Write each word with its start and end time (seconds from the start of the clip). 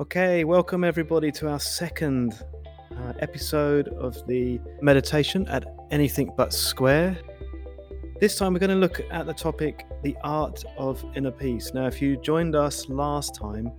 Okay, 0.00 0.44
welcome 0.44 0.84
everybody 0.84 1.32
to 1.32 1.48
our 1.48 1.58
second 1.58 2.40
uh, 2.96 3.14
episode 3.18 3.88
of 3.88 4.24
the 4.28 4.60
meditation 4.80 5.44
at 5.48 5.64
Anything 5.90 6.30
But 6.36 6.52
Square. 6.52 7.18
This 8.20 8.36
time 8.36 8.52
we're 8.52 8.60
going 8.60 8.70
to 8.70 8.76
look 8.76 9.00
at 9.10 9.26
the 9.26 9.34
topic, 9.34 9.86
the 10.04 10.16
art 10.22 10.62
of 10.76 11.04
inner 11.16 11.32
peace. 11.32 11.72
Now, 11.74 11.88
if 11.88 12.00
you 12.00 12.16
joined 12.16 12.54
us 12.54 12.88
last 12.88 13.34
time, 13.34 13.72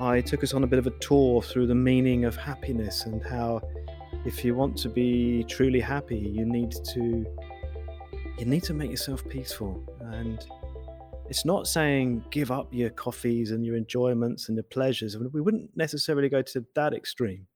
I 0.00 0.22
took 0.22 0.42
us 0.42 0.54
on 0.54 0.64
a 0.64 0.66
bit 0.66 0.78
of 0.78 0.86
a 0.86 0.98
tour 1.00 1.42
through 1.42 1.66
the 1.66 1.74
meaning 1.74 2.24
of 2.24 2.34
happiness 2.34 3.04
and 3.04 3.22
how 3.22 3.60
if 4.24 4.42
you 4.42 4.54
want 4.54 4.78
to 4.78 4.88
be 4.88 5.44
truly 5.44 5.80
happy, 5.80 6.16
you 6.16 6.46
need 6.46 6.72
to 6.94 7.26
you 8.38 8.46
need 8.46 8.62
to 8.62 8.72
make 8.72 8.90
yourself 8.90 9.22
peaceful 9.28 9.84
and 10.00 10.46
it's 11.30 11.44
not 11.44 11.68
saying 11.68 12.24
give 12.30 12.50
up 12.50 12.66
your 12.72 12.90
coffees 12.90 13.52
and 13.52 13.64
your 13.64 13.76
enjoyments 13.76 14.48
and 14.48 14.56
your 14.56 14.64
pleasures. 14.64 15.16
We 15.16 15.40
wouldn't 15.40 15.70
necessarily 15.76 16.28
go 16.28 16.42
to 16.42 16.66
that 16.74 16.92
extreme. 16.92 17.46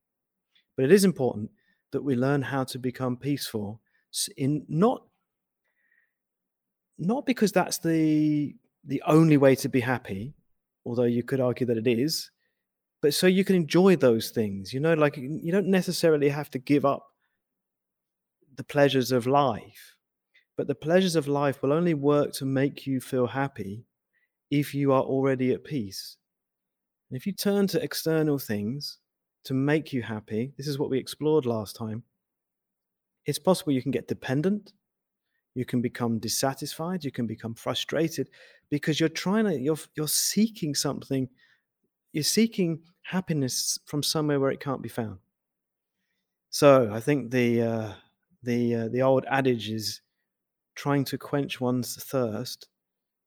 But 0.77 0.85
it 0.85 0.93
is 0.93 1.05
important 1.05 1.51
that 1.91 2.03
we 2.03 2.15
learn 2.15 2.41
how 2.41 2.63
to 2.65 2.79
become 2.79 3.17
peaceful 3.17 3.81
in 4.37 4.65
not 4.69 5.03
not 6.99 7.27
because 7.27 7.51
that's 7.51 7.79
the 7.79 8.55
the 8.85 9.03
only 9.07 9.37
way 9.37 9.57
to 9.57 9.69
be 9.69 9.81
happy, 9.81 10.35
although 10.87 11.03
you 11.03 11.25
could 11.25 11.41
argue 11.41 11.67
that 11.67 11.77
it 11.77 11.89
is, 11.89 12.31
but 13.03 13.13
so 13.13 13.27
you 13.27 13.45
can 13.45 13.57
enjoy 13.57 13.97
those 13.97 14.31
things. 14.31 14.73
You 14.73 14.79
know, 14.79 14.95
like 14.95 15.17
you 15.17 15.51
don't 15.51 15.67
necessarily 15.67 16.29
have 16.29 16.49
to 16.51 16.61
give 16.61 16.85
up 16.85 17.05
the 18.55 18.65
pleasures 18.65 19.11
of 19.11 19.27
life 19.27 19.94
but 20.57 20.67
the 20.67 20.75
pleasures 20.75 21.17
of 21.17 21.29
life 21.29 21.63
will 21.63 21.73
only 21.73 21.95
work 21.95 22.33
to 22.35 22.45
make 22.45 22.87
you 22.87 23.01
feel 23.01 23.27
happy 23.27 23.85
if 24.51 24.75
you 24.75 24.93
are 24.93 25.03
already 25.03 25.53
at 25.53 25.65
peace. 25.65 26.17
And 27.11 27.17
if 27.17 27.27
you 27.27 27.33
turn 27.33 27.67
to 27.69 27.83
external 27.83 28.39
things 28.39 28.99
to 29.45 29.55
make 29.55 29.93
you 29.93 30.03
happy, 30.03 30.53
this 30.57 30.69
is 30.69 30.79
what 30.79 30.91
we 30.91 30.99
explored 30.99 31.47
last 31.47 31.77
time. 31.77 32.03
It's 33.27 33.39
possible 33.39 33.73
you 33.73 33.83
can 33.83 33.91
get 33.91 34.09
dependent, 34.09 34.73
you 35.55 35.65
can 35.65 35.81
become 35.81 36.19
dissatisfied, 36.19 37.05
you 37.05 37.11
can 37.11 37.27
become 37.27 37.55
frustrated 37.55 38.29
because 38.71 39.01
you're 39.01 39.09
trying 39.09 39.45
to 39.45 39.59
you're 39.59 39.79
you're 39.95 40.09
seeking 40.09 40.75
something 40.75 41.29
you're 42.13 42.23
seeking 42.23 42.81
happiness 43.03 43.79
from 43.87 44.03
somewhere 44.03 44.41
where 44.41 44.51
it 44.51 44.61
can't 44.61 44.83
be 44.83 44.89
found. 44.89 45.19
So 46.51 46.91
I 46.93 47.01
think 47.01 47.33
the 47.33 47.63
uh, 47.63 47.93
the 48.45 48.75
uh, 48.75 48.89
the 48.89 49.03
old 49.03 49.25
adage 49.29 49.69
is 49.69 50.01
trying 50.75 51.05
to 51.05 51.19
quench 51.19 51.61
one's 51.61 52.03
thirst 52.03 52.69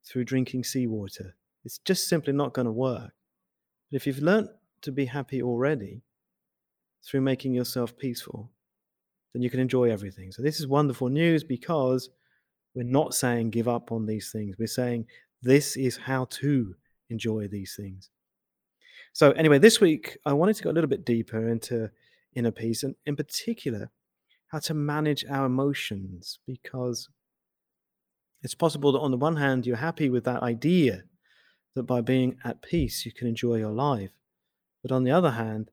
through 0.06 0.26
drinking 0.26 0.64
seawater. 0.64 1.36
It's 1.66 1.80
just 1.80 2.08
simply 2.08 2.34
not 2.34 2.54
going 2.54 2.66
to 2.66 2.72
work. 2.72 3.12
But 3.92 3.98
if 3.98 4.08
you've 4.08 4.20
learnt 4.20 4.50
to 4.82 4.92
be 4.92 5.06
happy 5.06 5.42
already 5.42 6.02
through 7.04 7.22
making 7.22 7.54
yourself 7.54 7.98
peaceful, 7.98 8.52
then 9.34 9.42
you 9.42 9.50
can 9.50 9.60
enjoy 9.60 9.92
everything. 9.92 10.32
So, 10.32 10.42
this 10.42 10.60
is 10.60 10.68
wonderful 10.68 11.10
news 11.10 11.44
because 11.44 12.10
we're 12.74 12.84
not 12.84 13.14
saying 13.14 13.50
give 13.50 13.68
up 13.68 13.92
on 13.92 14.06
these 14.06 14.32
things. 14.32 14.56
We're 14.58 14.68
saying 14.68 15.06
this 15.42 15.78
is 15.78 15.98
how 15.98 16.26
to 16.26 16.76
enjoy 17.10 17.48
these 17.48 17.76
things. 17.76 18.10
So, 19.14 19.32
anyway, 19.32 19.60
this 19.60 19.82
week 19.82 20.18
I 20.26 20.34
wanted 20.34 20.56
to 20.58 20.64
go 20.64 20.70
a 20.70 20.74
little 20.74 20.90
bit 20.90 21.06
deeper 21.06 21.50
into 21.50 21.90
inner 22.36 22.52
peace 22.52 22.84
and, 22.84 22.96
in 23.06 23.16
particular, 23.16 23.90
how 24.48 24.60
to 24.60 24.74
manage 24.74 25.26
our 25.30 25.46
emotions 25.46 26.40
because 26.46 27.10
it's 28.42 28.56
possible 28.56 28.92
that 28.92 29.00
on 29.00 29.12
the 29.12 29.18
one 29.18 29.36
hand, 29.36 29.66
you're 29.66 29.78
happy 29.78 30.10
with 30.10 30.24
that 30.26 30.44
idea 30.44 31.04
that 31.76 31.84
by 31.84 32.02
being 32.02 32.38
at 32.44 32.62
peace, 32.62 33.06
you 33.06 33.12
can 33.12 33.28
enjoy 33.28 33.56
your 33.56 33.72
life. 33.72 34.12
But 34.82 34.92
on 34.92 35.04
the 35.04 35.12
other 35.12 35.32
hand, 35.32 35.72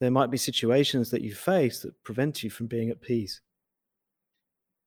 there 0.00 0.10
might 0.10 0.30
be 0.30 0.36
situations 0.36 1.10
that 1.10 1.22
you 1.22 1.34
face 1.34 1.80
that 1.80 2.02
prevent 2.04 2.42
you 2.42 2.50
from 2.50 2.66
being 2.66 2.90
at 2.90 3.00
peace. 3.00 3.40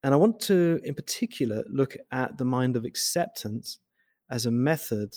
And 0.03 0.13
I 0.13 0.17
want 0.17 0.39
to, 0.41 0.79
in 0.83 0.93
particular, 0.93 1.63
look 1.67 1.97
at 2.11 2.38
the 2.38 2.45
mind 2.45 2.75
of 2.75 2.85
acceptance 2.85 3.79
as 4.29 4.45
a 4.45 4.51
method 4.51 5.13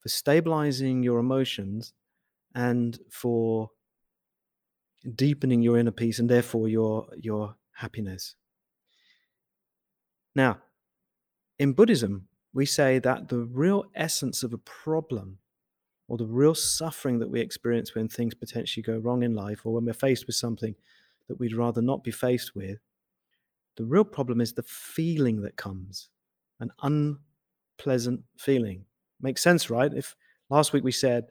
for 0.00 0.08
stabilizing 0.08 1.02
your 1.02 1.18
emotions 1.18 1.92
and 2.54 2.98
for 3.10 3.70
deepening 5.14 5.62
your 5.62 5.78
inner 5.78 5.90
peace 5.90 6.18
and 6.18 6.28
therefore 6.28 6.68
your, 6.68 7.06
your 7.16 7.56
happiness. 7.72 8.34
Now, 10.34 10.58
in 11.58 11.72
Buddhism, 11.72 12.28
we 12.52 12.66
say 12.66 12.98
that 13.00 13.28
the 13.28 13.38
real 13.38 13.84
essence 13.94 14.42
of 14.42 14.52
a 14.52 14.58
problem 14.58 15.38
or 16.08 16.16
the 16.16 16.26
real 16.26 16.54
suffering 16.54 17.18
that 17.18 17.30
we 17.30 17.40
experience 17.40 17.94
when 17.94 18.08
things 18.08 18.34
potentially 18.34 18.82
go 18.82 18.98
wrong 18.98 19.22
in 19.22 19.34
life 19.34 19.64
or 19.64 19.74
when 19.74 19.84
we're 19.84 19.92
faced 19.92 20.26
with 20.26 20.36
something 20.36 20.74
that 21.28 21.38
we'd 21.38 21.54
rather 21.54 21.80
not 21.80 22.04
be 22.04 22.10
faced 22.10 22.54
with, 22.54 22.78
the 23.76 23.84
real 23.84 24.04
problem 24.04 24.40
is 24.40 24.52
the 24.52 24.62
feeling 24.62 25.42
that 25.42 25.56
comes, 25.56 26.10
an 26.60 26.70
unpleasant 26.82 28.22
feeling. 28.38 28.84
Makes 29.20 29.42
sense, 29.42 29.70
right? 29.70 29.92
If 29.92 30.14
last 30.50 30.72
week 30.72 30.84
we 30.84 30.92
said 30.92 31.30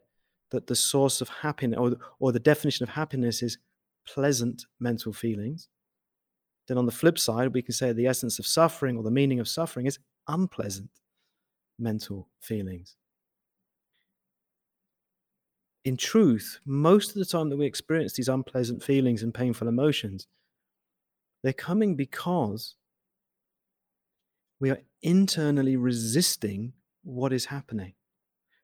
that 0.51 0.67
the 0.67 0.75
source 0.75 1.21
of 1.21 1.29
happiness 1.29 1.79
or, 1.79 1.95
or 2.19 2.31
the 2.31 2.39
definition 2.39 2.83
of 2.83 2.89
happiness 2.89 3.41
is 3.43 3.59
pleasant 4.05 4.65
mental 4.79 5.13
feelings, 5.13 5.69
then 6.67 6.77
on 6.77 6.85
the 6.85 6.91
flip 6.91 7.19
side, 7.19 7.53
we 7.53 7.61
can 7.61 7.73
say 7.73 7.91
the 7.91 8.07
essence 8.07 8.39
of 8.39 8.47
suffering 8.47 8.97
or 8.97 9.03
the 9.03 9.11
meaning 9.11 9.39
of 9.39 9.47
suffering 9.47 9.85
is 9.85 9.99
unpleasant 10.27 10.89
mental 11.79 12.29
feelings. 12.39 12.95
In 15.85 15.97
truth, 15.97 16.59
most 16.65 17.09
of 17.09 17.15
the 17.15 17.25
time 17.25 17.49
that 17.49 17.57
we 17.57 17.65
experience 17.65 18.13
these 18.13 18.29
unpleasant 18.29 18.81
feelings 18.83 19.21
and 19.21 19.33
painful 19.33 19.67
emotions, 19.67 20.27
they're 21.43 21.51
coming 21.51 21.95
because 21.95 22.75
we 24.61 24.69
are 24.69 24.79
internally 25.01 25.75
resisting 25.75 26.71
what 27.03 27.33
is 27.33 27.45
happening. 27.45 27.93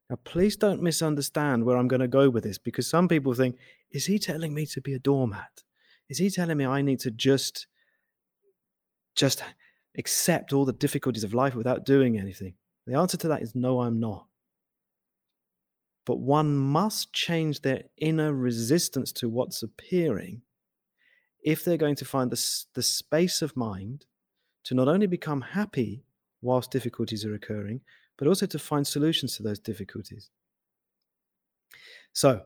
Now, 0.09 0.17
please 0.23 0.55
don't 0.55 0.81
misunderstand 0.81 1.65
where 1.65 1.77
I'm 1.77 1.89
going 1.89 1.99
to 1.99 2.07
go 2.07 2.29
with 2.29 2.45
this 2.45 2.57
because 2.57 2.89
some 2.89 3.07
people 3.07 3.33
think, 3.33 3.57
is 3.91 4.05
he 4.05 4.17
telling 4.17 4.53
me 4.53 4.65
to 4.67 4.81
be 4.81 4.93
a 4.93 4.99
doormat? 4.99 5.63
Is 6.09 6.17
he 6.17 6.29
telling 6.29 6.57
me 6.57 6.65
I 6.65 6.81
need 6.81 6.99
to 7.01 7.11
just 7.11 7.67
just 9.15 9.43
accept 9.99 10.53
all 10.53 10.65
the 10.65 10.73
difficulties 10.73 11.23
of 11.23 11.35
life 11.35 11.53
without 11.53 11.85
doing 11.85 12.17
anything? 12.17 12.55
The 12.87 12.97
answer 12.97 13.17
to 13.17 13.27
that 13.27 13.43
is 13.43 13.53
no, 13.53 13.81
I'm 13.81 13.99
not. 13.99 14.25
But 16.05 16.19
one 16.19 16.55
must 16.55 17.13
change 17.13 17.61
their 17.61 17.83
inner 17.97 18.33
resistance 18.33 19.11
to 19.13 19.29
what's 19.29 19.61
appearing 19.61 20.41
if 21.43 21.63
they're 21.63 21.77
going 21.77 21.95
to 21.95 22.05
find 22.05 22.31
the, 22.31 22.65
the 22.73 22.81
space 22.81 23.43
of 23.43 23.55
mind 23.55 24.05
to 24.63 24.73
not 24.73 24.87
only 24.87 25.05
become 25.05 25.41
happy 25.41 26.03
whilst 26.41 26.71
difficulties 26.71 27.25
are 27.25 27.35
occurring, 27.35 27.81
but 28.17 28.27
also 28.27 28.45
to 28.45 28.59
find 28.59 28.87
solutions 28.87 29.37
to 29.37 29.43
those 29.43 29.59
difficulties. 29.59 30.29
So, 32.13 32.41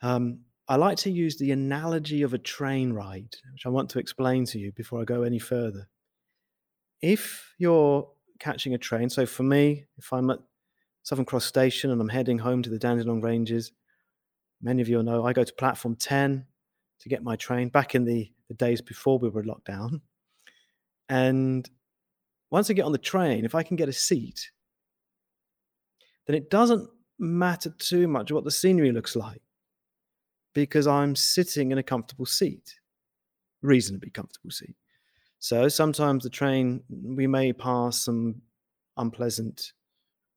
um, 0.00 0.40
I 0.68 0.76
like 0.76 0.96
to 0.98 1.10
use 1.10 1.36
the 1.36 1.50
analogy 1.50 2.22
of 2.22 2.34
a 2.34 2.38
train 2.38 2.92
ride, 2.92 3.34
which 3.52 3.66
I 3.66 3.68
want 3.68 3.90
to 3.90 3.98
explain 3.98 4.46
to 4.46 4.58
you 4.58 4.72
before 4.72 5.00
I 5.00 5.04
go 5.04 5.22
any 5.22 5.38
further 5.38 5.88
if 7.02 7.54
you're 7.58 8.08
catching 8.38 8.74
a 8.74 8.78
train, 8.78 9.10
so 9.10 9.26
for 9.26 9.42
me, 9.42 9.86
if 9.98 10.12
I'm 10.12 10.30
at 10.30 10.38
Southern 11.02 11.24
Cross 11.24 11.46
Station 11.46 11.90
and 11.90 12.00
I'm 12.00 12.08
heading 12.08 12.38
home 12.38 12.62
to 12.62 12.70
the 12.70 12.78
Dandenong 12.78 13.20
Ranges, 13.20 13.72
many 14.62 14.80
of 14.80 14.88
you 14.88 15.02
know 15.02 15.26
I 15.26 15.32
go 15.32 15.44
to 15.44 15.52
platform 15.54 15.96
10 15.96 16.46
to 17.00 17.08
get 17.08 17.24
my 17.24 17.34
train 17.36 17.68
back 17.68 17.94
in 17.94 18.04
the, 18.04 18.30
the 18.48 18.54
days 18.54 18.80
before 18.80 19.18
we 19.18 19.28
were 19.28 19.44
locked 19.44 19.66
down. 19.66 20.00
And 21.08 21.68
once 22.50 22.70
I 22.70 22.74
get 22.74 22.84
on 22.84 22.92
the 22.92 22.98
train, 22.98 23.44
if 23.44 23.54
I 23.54 23.64
can 23.64 23.76
get 23.76 23.88
a 23.88 23.92
seat, 23.92 24.52
then 26.26 26.36
it 26.36 26.50
doesn't 26.50 26.88
matter 27.18 27.70
too 27.78 28.06
much 28.06 28.30
what 28.30 28.44
the 28.44 28.50
scenery 28.50 28.92
looks 28.92 29.16
like 29.16 29.42
because 30.54 30.86
I'm 30.86 31.16
sitting 31.16 31.72
in 31.72 31.78
a 31.78 31.82
comfortable 31.82 32.26
seat, 32.26 32.78
reasonably 33.62 34.10
comfortable 34.10 34.50
seat. 34.50 34.76
So 35.42 35.66
sometimes 35.68 36.22
the 36.22 36.30
train, 36.30 36.84
we 36.88 37.26
may 37.26 37.52
pass 37.52 37.96
some 37.96 38.42
unpleasant 38.96 39.72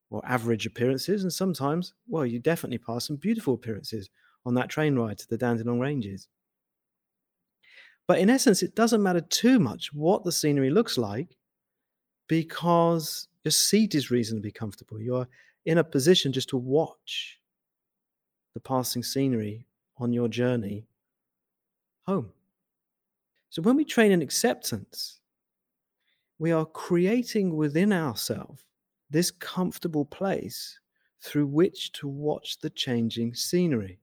or 0.09 0.25
average 0.25 0.65
appearances, 0.65 1.21
and 1.21 1.31
sometimes, 1.31 1.93
well, 2.07 2.25
you 2.25 2.39
definitely 2.39 2.79
pass 2.79 3.05
some 3.05 3.17
beautiful 3.17 3.53
appearances 3.53 4.09
on 4.47 4.55
that 4.55 4.67
train 4.67 4.95
ride 4.95 5.19
to 5.19 5.27
the 5.27 5.37
Dandenong 5.37 5.79
Ranges. 5.79 6.27
But 8.07 8.17
in 8.17 8.31
essence, 8.31 8.63
it 8.63 8.73
doesn't 8.73 9.03
matter 9.03 9.21
too 9.21 9.59
much 9.59 9.93
what 9.93 10.23
the 10.23 10.31
scenery 10.31 10.71
looks 10.71 10.97
like 10.97 11.37
because 12.27 13.27
your 13.43 13.51
seat 13.51 13.93
is 13.93 14.09
reasonably 14.09 14.51
comfortable. 14.51 14.99
You're 14.99 15.27
in 15.67 15.77
a 15.77 15.83
position 15.83 16.33
just 16.33 16.49
to 16.49 16.57
watch 16.57 17.39
the 18.55 18.59
passing 18.59 19.03
scenery 19.03 19.67
on 19.99 20.13
your 20.13 20.29
journey 20.29 20.87
home. 22.07 22.31
So 23.55 23.61
when 23.61 23.77
we 23.77 23.85
train 23.85 24.11
in 24.11 24.21
acceptance, 24.21 25.21
we 26.39 26.51
are 26.51 26.65
creating 26.65 27.55
within 27.55 27.93
ourselves 27.93 28.65
this 29.09 29.31
comfortable 29.31 30.03
place 30.03 30.77
through 31.21 31.47
which 31.47 31.93
to 31.93 32.09
watch 32.09 32.59
the 32.59 32.69
changing 32.69 33.33
scenery. 33.33 34.01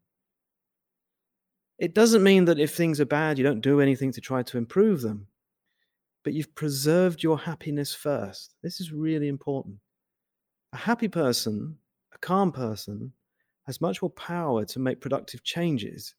It 1.78 1.94
doesn't 1.94 2.22
mean 2.22 2.46
that 2.46 2.58
if 2.58 2.74
things 2.74 2.98
are 2.98 3.04
bad, 3.04 3.36
you 3.36 3.44
don't 3.44 3.60
do 3.60 3.82
anything 3.82 4.10
to 4.12 4.22
try 4.22 4.42
to 4.42 4.56
improve 4.56 5.02
them, 5.02 5.26
but 6.24 6.32
you've 6.32 6.54
preserved 6.54 7.22
your 7.22 7.38
happiness 7.38 7.94
first. 7.94 8.54
This 8.62 8.80
is 8.80 8.90
really 8.90 9.28
important. 9.28 9.76
A 10.72 10.78
happy 10.78 11.08
person, 11.08 11.76
a 12.14 12.18
calm 12.20 12.52
person, 12.52 13.12
has 13.66 13.82
much 13.82 14.00
more 14.00 14.12
power 14.12 14.64
to 14.64 14.78
make 14.78 15.02
productive 15.02 15.44
changes 15.44 16.14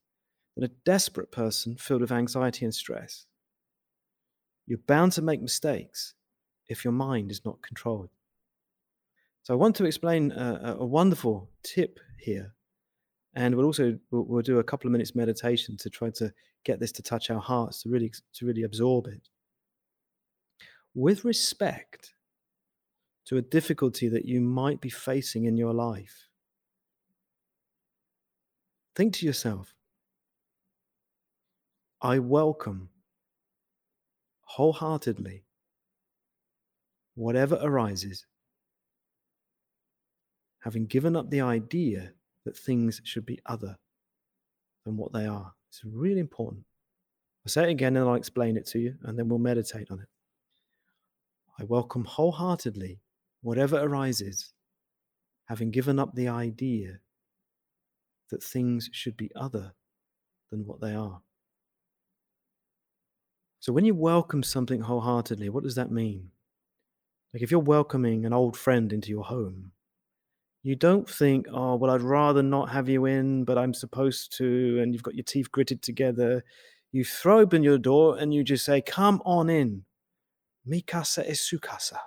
than 0.55 0.65
a 0.65 0.71
desperate 0.85 1.31
person 1.31 1.75
filled 1.75 2.01
with 2.01 2.11
anxiety 2.11 2.65
and 2.65 2.73
stress. 2.73 3.25
You're 4.65 4.79
bound 4.87 5.11
to 5.13 5.21
make 5.21 5.41
mistakes 5.41 6.13
if 6.67 6.83
your 6.83 6.93
mind 6.93 7.31
is 7.31 7.43
not 7.43 7.61
controlled. 7.61 8.09
So 9.43 9.53
I 9.53 9.57
want 9.57 9.75
to 9.77 9.85
explain 9.85 10.31
a, 10.31 10.77
a 10.79 10.85
wonderful 10.85 11.49
tip 11.63 11.99
here 12.17 12.53
and 13.35 13.55
we'll 13.55 13.65
also 13.65 13.97
we'll, 14.11 14.23
we'll, 14.23 14.41
do 14.41 14.59
a 14.59 14.63
couple 14.63 14.87
of 14.87 14.91
minutes 14.91 15.15
meditation 15.15 15.77
to 15.77 15.89
try 15.89 16.09
to 16.11 16.31
get 16.63 16.79
this 16.79 16.91
to 16.93 17.01
touch 17.01 17.29
our 17.29 17.41
hearts 17.41 17.83
to 17.83 17.89
really 17.89 18.11
to 18.33 18.45
really 18.45 18.63
absorb 18.63 19.07
it 19.07 19.29
with 20.93 21.25
respect 21.25 22.13
to 23.25 23.37
a 23.37 23.41
difficulty 23.41 24.07
that 24.07 24.25
you 24.25 24.39
might 24.39 24.79
be 24.81 24.89
facing 24.89 25.45
in 25.45 25.57
your 25.57 25.73
life 25.73 26.29
think 28.95 29.13
to 29.13 29.25
yourself 29.25 29.73
i 32.03 32.19
welcome 32.19 32.89
wholeheartedly 34.43 35.43
whatever 37.15 37.57
arises 37.61 38.25
having 40.63 40.85
given 40.85 41.15
up 41.15 41.29
the 41.29 41.41
idea 41.41 42.13
that 42.45 42.57
things 42.57 43.01
should 43.03 43.25
be 43.25 43.39
other 43.45 43.77
than 44.85 44.97
what 44.97 45.11
they 45.13 45.25
are. 45.25 45.53
It's 45.69 45.81
really 45.83 46.19
important. 46.19 46.63
I'll 47.45 47.51
say 47.51 47.63
it 47.63 47.69
again 47.69 47.97
and 47.97 48.07
I'll 48.07 48.15
explain 48.15 48.55
it 48.55 48.65
to 48.67 48.79
you, 48.79 48.95
and 49.03 49.19
then 49.19 49.27
we'll 49.27 49.39
meditate 49.39 49.91
on 49.91 49.99
it. 49.99 50.07
I 51.59 51.65
welcome 51.65 52.05
wholeheartedly 52.05 52.99
whatever 53.41 53.77
arises, 53.77 54.53
having 55.45 55.71
given 55.71 55.99
up 55.99 56.15
the 56.15 56.29
idea 56.29 56.99
that 58.29 58.41
things 58.41 58.89
should 58.93 59.17
be 59.17 59.29
other 59.35 59.73
than 60.49 60.65
what 60.65 60.79
they 60.79 60.95
are. 60.95 61.21
So, 63.63 63.71
when 63.71 63.85
you 63.85 63.95
welcome 63.95 64.43
something 64.43 64.81
wholeheartedly, 64.81 65.47
what 65.47 65.63
does 65.63 65.75
that 65.75 65.89
mean? 65.89 66.31
Like 67.33 67.43
if 67.43 67.49
you're 67.49 67.61
welcoming 67.61 68.25
an 68.25 68.33
old 68.33 68.57
friend 68.57 68.91
into 68.91 69.07
your 69.07 69.23
home, 69.23 69.71
you 70.63 70.75
don't 70.75 71.09
think, 71.09 71.47
oh, 71.49 71.77
well, 71.77 71.91
I'd 71.91 72.01
rather 72.01 72.43
not 72.43 72.71
have 72.71 72.89
you 72.89 73.05
in, 73.05 73.45
but 73.45 73.57
I'm 73.57 73.73
supposed 73.73 74.35
to, 74.37 74.81
and 74.81 74.93
you've 74.93 75.01
got 75.01 75.15
your 75.15 75.23
teeth 75.23 75.49
gritted 75.49 75.81
together. 75.81 76.43
You 76.91 77.05
throw 77.05 77.39
open 77.39 77.63
your 77.63 77.77
door 77.77 78.17
and 78.17 78.33
you 78.33 78.43
just 78.43 78.65
say, 78.65 78.81
come 78.81 79.21
on 79.23 79.49
in. 79.49 79.85
Mikasa 80.69 81.25
is 81.25 81.39
sukasa. 81.39 81.99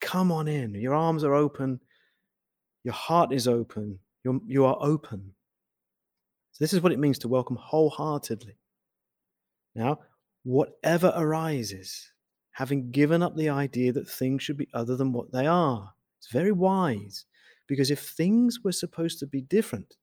Come 0.00 0.32
on 0.32 0.48
in. 0.48 0.74
Your 0.74 0.94
arms 0.94 1.22
are 1.22 1.34
open. 1.34 1.78
Your 2.82 2.94
heart 2.94 3.32
is 3.32 3.46
open. 3.46 4.00
You're, 4.24 4.40
you 4.48 4.64
are 4.64 4.78
open. 4.80 5.32
So, 6.50 6.64
this 6.64 6.72
is 6.72 6.82
what 6.82 6.90
it 6.90 6.98
means 6.98 7.20
to 7.20 7.28
welcome 7.28 7.54
wholeheartedly. 7.54 8.56
Now, 9.76 10.00
whatever 10.42 11.12
arises, 11.16 12.12
having 12.52 12.90
given 12.90 13.22
up 13.22 13.36
the 13.36 13.48
idea 13.48 13.92
that 13.92 14.08
things 14.08 14.42
should 14.42 14.56
be 14.56 14.68
other 14.74 14.96
than 14.96 15.12
what 15.12 15.32
they 15.32 15.46
are, 15.46 15.92
it's 16.18 16.32
very 16.32 16.52
wise. 16.52 17.26
Because 17.66 17.90
if 17.90 18.00
things 18.00 18.60
were 18.64 18.72
supposed 18.72 19.18
to 19.20 19.26
be 19.26 19.40
different 19.40 19.96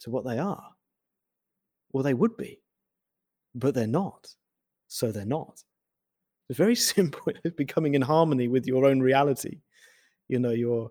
to 0.00 0.10
what 0.10 0.24
they 0.24 0.38
are, 0.38 0.70
well, 1.92 2.04
they 2.04 2.14
would 2.14 2.36
be, 2.36 2.62
but 3.54 3.74
they're 3.74 3.86
not. 3.86 4.28
So 4.86 5.10
they're 5.10 5.24
not. 5.24 5.62
It's 6.48 6.58
very 6.58 6.74
simple. 6.94 7.22
It's 7.44 7.56
becoming 7.56 7.94
in 7.94 8.02
harmony 8.02 8.48
with 8.48 8.66
your 8.66 8.84
own 8.84 9.00
reality. 9.00 9.60
You 10.28 10.38
know, 10.38 10.50
you're 10.50 10.90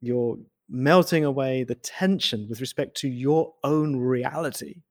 you're 0.00 0.38
melting 0.68 1.24
away 1.24 1.64
the 1.64 1.74
tension 1.74 2.46
with 2.48 2.60
respect 2.60 2.96
to 2.98 3.08
your 3.08 3.52
own 3.64 3.96
reality. 3.96 4.82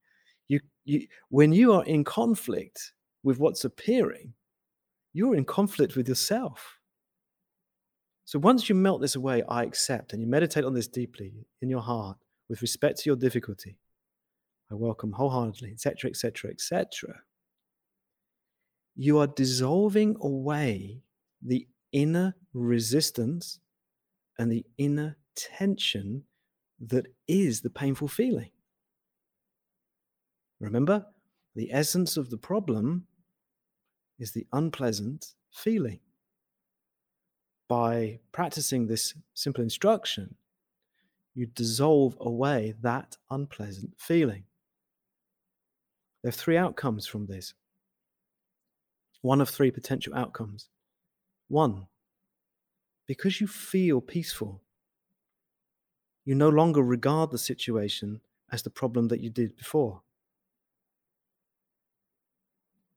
You, 0.89 1.05
when 1.29 1.51
you 1.51 1.73
are 1.73 1.83
in 1.85 2.03
conflict 2.03 2.93
with 3.21 3.37
what's 3.37 3.63
appearing, 3.63 4.33
you're 5.13 5.35
in 5.35 5.45
conflict 5.45 5.95
with 5.95 6.09
yourself. 6.09 6.79
So 8.25 8.39
once 8.39 8.69
you 8.69 8.73
melt 8.73 8.99
this 8.99 9.15
away, 9.15 9.43
I 9.47 9.61
accept, 9.61 10.13
and 10.13 10.21
you 10.21 10.27
meditate 10.27 10.63
on 10.63 10.73
this 10.73 10.87
deeply 10.87 11.45
in 11.61 11.69
your 11.69 11.81
heart 11.81 12.17
with 12.49 12.63
respect 12.63 12.97
to 12.99 13.09
your 13.09 13.15
difficulty, 13.15 13.77
I 14.71 14.73
welcome 14.73 15.11
wholeheartedly, 15.11 15.71
etc., 15.73 16.09
etc., 16.09 16.49
etc. 16.49 17.21
You 18.95 19.19
are 19.19 19.27
dissolving 19.27 20.17
away 20.21 21.03
the 21.43 21.67
inner 21.91 22.35
resistance 22.51 23.59
and 24.39 24.51
the 24.51 24.65
inner 24.79 25.17
tension 25.35 26.23
that 26.79 27.05
is 27.27 27.61
the 27.61 27.69
painful 27.69 28.07
feeling. 28.07 28.49
Remember, 30.59 31.05
the 31.55 31.71
essence 31.71 32.17
of 32.17 32.29
the 32.29 32.37
problem 32.37 33.05
is 34.17 34.31
the 34.31 34.47
unpleasant 34.51 35.33
feeling 35.51 35.99
by 37.69 38.19
practicing 38.31 38.87
this 38.87 39.13
simple 39.35 39.63
instruction, 39.63 40.35
you 41.35 41.45
dissolve 41.45 42.17
away 42.19 42.73
that 42.81 43.15
unpleasant 43.29 43.93
feeling. 43.97 44.43
There 46.21 46.29
are 46.29 46.33
three 46.33 46.57
outcomes 46.57 47.05
from 47.07 47.27
this. 47.27 47.53
One 49.21 49.39
of 49.39 49.49
three 49.49 49.71
potential 49.71 50.15
outcomes. 50.15 50.69
One, 51.47 51.87
because 53.05 53.39
you 53.39 53.47
feel 53.47 54.01
peaceful, 54.01 54.61
you 56.25 56.35
no 56.35 56.49
longer 56.49 56.81
regard 56.81 57.31
the 57.31 57.37
situation 57.37 58.19
as 58.51 58.63
the 58.63 58.69
problem 58.69 59.07
that 59.09 59.21
you 59.21 59.29
did 59.29 59.55
before. 59.55 60.01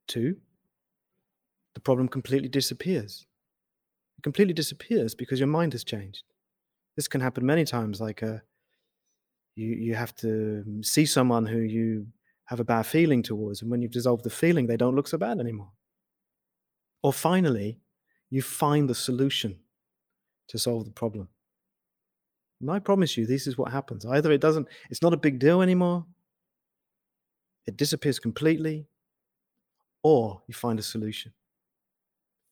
Two, 0.07 0.37
the 1.75 1.81
problem 1.81 2.07
completely 2.07 2.49
disappears 2.49 3.25
It 4.17 4.23
completely 4.23 4.53
disappears 4.55 5.15
because 5.15 5.39
your 5.39 5.47
mind 5.47 5.73
has 5.73 5.83
changed. 5.83 6.23
This 6.95 7.07
can 7.07 7.21
happen 7.21 7.45
many 7.45 7.65
times. 7.65 8.01
Like 8.01 8.23
uh, 8.23 8.39
you, 9.55 9.67
you 9.67 9.95
have 9.95 10.15
to 10.17 10.63
see 10.83 11.05
someone 11.05 11.45
who 11.45 11.59
you 11.59 12.07
have 12.45 12.59
a 12.59 12.63
bad 12.63 12.85
feeling 12.85 13.23
towards, 13.23 13.61
and 13.61 13.71
when 13.71 13.81
you've 13.81 13.91
dissolved 13.91 14.23
the 14.23 14.29
feeling, 14.29 14.67
they 14.67 14.77
don't 14.77 14.95
look 14.95 15.07
so 15.07 15.17
bad 15.17 15.39
anymore. 15.39 15.71
Or 17.03 17.13
finally, 17.13 17.79
you 18.29 18.41
find 18.41 18.89
the 18.89 18.95
solution 18.95 19.59
to 20.49 20.57
solve 20.57 20.85
the 20.85 20.91
problem. 20.91 21.29
And 22.61 22.71
I 22.71 22.79
promise 22.79 23.17
you, 23.17 23.25
this 23.25 23.47
is 23.47 23.57
what 23.57 23.71
happens. 23.71 24.05
Either 24.05 24.31
it 24.31 24.41
doesn't, 24.41 24.67
it's 24.89 25.01
not 25.01 25.13
a 25.13 25.17
big 25.17 25.39
deal 25.39 25.61
anymore, 25.61 26.05
it 27.65 27.77
disappears 27.77 28.19
completely, 28.19 28.87
or 30.03 30.43
you 30.47 30.53
find 30.53 30.77
a 30.79 30.83
solution. 30.83 31.33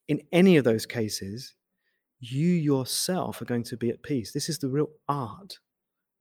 In 0.08 0.22
any 0.32 0.58
of 0.58 0.64
those 0.64 0.86
cases, 0.86 1.56
you 2.20 2.48
yourself 2.48 3.42
are 3.42 3.46
going 3.46 3.64
to 3.64 3.78
be 3.78 3.90
at 3.90 4.04
peace. 4.04 4.32
This 4.32 4.50
is 4.50 4.60
the 4.60 4.70
real 4.70 4.90
art 5.08 5.60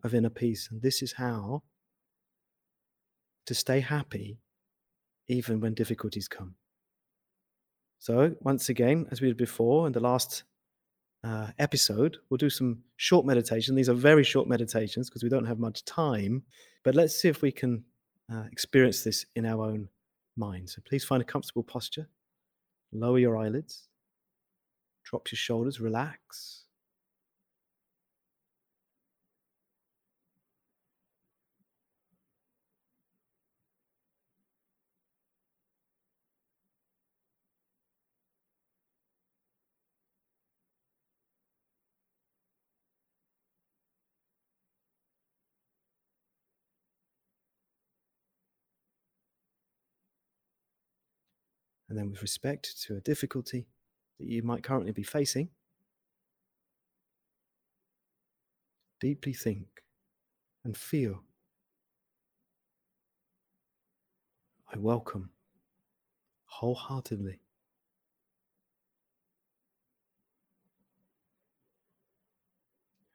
of 0.02 0.14
inner 0.14 0.30
peace. 0.30 0.68
And 0.70 0.82
this 0.82 1.02
is 1.02 1.12
how 1.12 1.62
to 3.46 3.54
stay 3.54 3.80
happy 3.80 4.38
even 5.28 5.60
when 5.60 5.74
difficulties 5.74 6.28
come. 6.28 6.54
So, 7.98 8.34
once 8.40 8.68
again, 8.70 9.06
as 9.10 9.20
we 9.20 9.28
did 9.28 9.36
before 9.36 9.86
in 9.86 9.92
the 9.92 10.00
last 10.00 10.44
uh, 11.22 11.48
episode, 11.58 12.16
we'll 12.28 12.38
do 12.38 12.48
some 12.48 12.78
short 12.96 13.26
meditation. 13.26 13.74
These 13.74 13.90
are 13.90 13.94
very 13.94 14.24
short 14.24 14.48
meditations 14.48 15.10
because 15.10 15.22
we 15.22 15.28
don't 15.28 15.44
have 15.44 15.58
much 15.58 15.84
time. 15.84 16.44
But 16.82 16.94
let's 16.94 17.14
see 17.14 17.28
if 17.28 17.42
we 17.42 17.52
can 17.52 17.84
uh, 18.32 18.44
experience 18.50 19.04
this 19.04 19.26
in 19.36 19.44
our 19.44 19.64
own 19.64 19.88
mind. 20.36 20.70
So, 20.70 20.82
please 20.86 21.04
find 21.04 21.22
a 21.22 21.24
comfortable 21.24 21.62
posture, 21.62 22.08
lower 22.92 23.18
your 23.18 23.36
eyelids. 23.36 23.88
Drop 25.04 25.30
your 25.32 25.36
shoulders, 25.36 25.80
relax. 25.80 26.64
And 51.90 51.98
then, 51.98 52.10
with 52.10 52.22
respect 52.22 52.80
to 52.84 52.96
a 52.96 53.00
difficulty, 53.00 53.66
that 54.18 54.26
you 54.26 54.42
might 54.42 54.62
currently 54.62 54.92
be 54.92 55.02
facing. 55.02 55.50
deeply 59.00 59.32
think 59.32 59.82
and 60.62 60.76
feel. 60.76 61.24
I 64.72 64.78
welcome 64.78 65.30
wholeheartedly. 66.44 67.40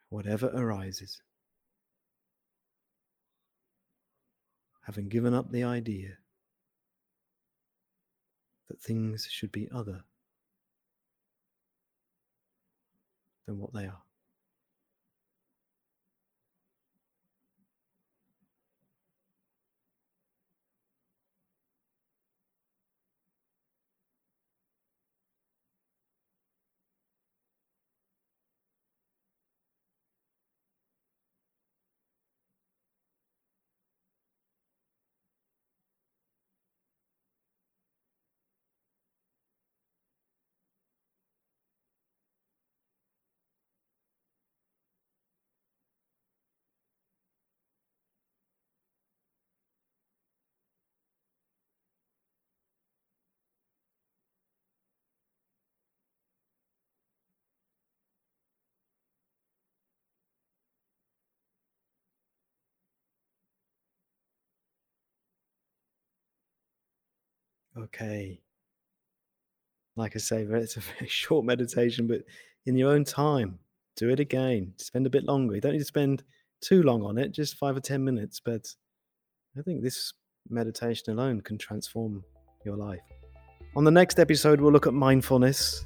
Whatever 0.10 0.48
arises, 0.48 1.22
having 4.82 5.08
given 5.08 5.34
up 5.34 5.51
the 5.51 5.63
idea 5.63 6.17
that 8.69 8.81
things 8.81 9.27
should 9.29 9.51
be 9.51 9.69
other 9.74 10.03
than 13.45 13.60
what 13.60 13.74
they 13.74 13.86
are. 13.86 14.01
Okay. 67.77 68.41
Like 69.96 70.15
I 70.15 70.20
say, 70.20 70.41
it's 70.50 70.77
a 70.77 70.82
very 70.82 71.08
short 71.08 71.46
meditation, 71.46 72.08
but 72.08 72.22
in 72.65 72.75
your 72.75 72.91
own 72.91 73.03
time, 73.03 73.60
do 73.96 74.10
it 74.10 74.20
again. 74.20 74.74
Spend 74.77 75.05
a 75.05 75.10
bit 75.10 75.24
longer. 75.24 75.55
You 75.55 75.62
don't 75.62 75.74
need 75.74 75.79
to 75.79 75.86
spend 75.86 76.24
too 76.62 76.84
long 76.84 77.03
on 77.03 77.17
it, 77.17 77.32
just 77.32 77.58
five 77.58 77.77
or 77.77 77.82
10 77.82 78.03
minutes. 78.03 78.39
But 78.39 78.67
I 79.58 79.62
think 79.62 79.82
this 79.82 80.13
meditation 80.50 81.13
alone 81.13 81.41
can 81.41 81.58
transform 81.58 82.24
your 82.65 82.75
life. 82.75 83.01
On 83.75 83.84
the 83.84 83.91
next 83.91 84.20
episode, 84.20 84.62
we'll 84.62 84.72
look 84.72 84.88
at 84.88 84.94
mindfulness. 84.94 85.84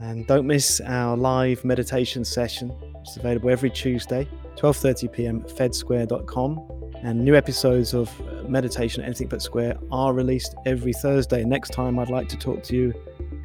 And 0.00 0.26
don't 0.26 0.46
miss 0.46 0.80
our 0.80 1.16
live 1.16 1.64
meditation 1.64 2.24
session. 2.24 2.72
It's 3.02 3.16
available 3.16 3.50
every 3.50 3.70
Tuesday, 3.70 4.28
12:30 4.56 5.12
p.m. 5.12 5.42
fedsquare.com. 5.42 6.92
And 7.02 7.24
new 7.24 7.36
episodes 7.36 7.94
of 7.94 8.10
Meditation 8.48 9.02
Anything 9.02 9.28
But 9.28 9.42
Square 9.42 9.78
are 9.90 10.12
released 10.12 10.54
every 10.66 10.92
Thursday. 10.92 11.44
Next 11.44 11.70
time, 11.70 11.98
I'd 11.98 12.10
like 12.10 12.28
to 12.28 12.36
talk 12.36 12.62
to 12.64 12.76
you 12.76 12.94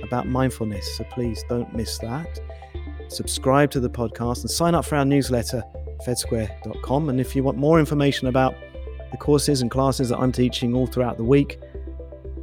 about 0.03 0.27
mindfulness. 0.27 0.97
So 0.97 1.05
please 1.05 1.43
don't 1.49 1.73
miss 1.75 1.97
that. 1.99 2.39
Subscribe 3.09 3.71
to 3.71 3.79
the 3.79 3.89
podcast 3.89 4.41
and 4.41 4.51
sign 4.51 4.75
up 4.75 4.85
for 4.85 4.95
our 4.95 5.05
newsletter, 5.05 5.63
fedsquare.com. 6.05 7.09
And 7.09 7.19
if 7.19 7.35
you 7.35 7.43
want 7.43 7.57
more 7.57 7.79
information 7.79 8.27
about 8.27 8.55
the 9.11 9.17
courses 9.17 9.61
and 9.61 9.71
classes 9.71 10.09
that 10.09 10.19
I'm 10.19 10.31
teaching 10.31 10.75
all 10.75 10.87
throughout 10.87 11.17
the 11.17 11.23
week 11.23 11.59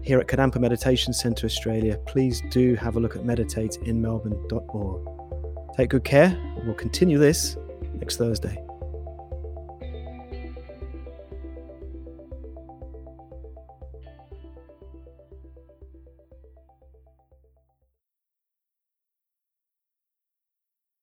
here 0.03 0.19
at 0.19 0.27
Kadampa 0.27 0.59
Meditation 0.59 1.13
Centre 1.13 1.47
Australia, 1.47 1.99
please 2.07 2.43
do 2.51 2.75
have 2.77 2.97
a 2.97 3.01
look 3.01 3.17
at 3.17 3.23
meditateinmelbourne.org. 3.23 5.77
Take 5.77 5.91
good 5.91 6.05
care. 6.05 6.39
We'll 6.65 6.75
continue 6.75 7.19
this 7.19 7.57
next 7.95 8.17
Thursday. 8.17 8.66